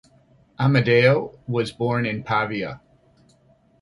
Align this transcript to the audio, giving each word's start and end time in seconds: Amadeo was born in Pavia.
Amadeo 0.57 1.37
was 1.45 1.71
born 1.71 2.07
in 2.07 2.23
Pavia. 2.23 2.81